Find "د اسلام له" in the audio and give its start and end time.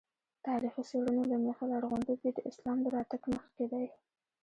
2.35-2.89